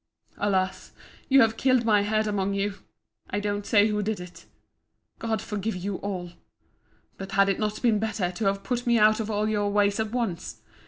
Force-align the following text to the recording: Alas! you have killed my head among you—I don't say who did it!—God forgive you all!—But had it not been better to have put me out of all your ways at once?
Alas! 0.39 0.93
you 1.29 1.41
have 1.41 1.57
killed 1.57 1.85
my 1.85 2.01
head 2.01 2.25
among 2.25 2.55
you—I 2.55 3.39
don't 3.39 3.67
say 3.67 3.85
who 3.87 4.01
did 4.01 4.19
it!—God 4.19 5.43
forgive 5.43 5.75
you 5.75 5.97
all!—But 5.97 7.33
had 7.33 7.49
it 7.49 7.59
not 7.59 7.79
been 7.83 7.99
better 7.99 8.31
to 8.31 8.45
have 8.45 8.63
put 8.63 8.87
me 8.87 8.97
out 8.97 9.19
of 9.19 9.29
all 9.29 9.47
your 9.47 9.69
ways 9.69 9.99
at 9.99 10.11
once? 10.11 10.61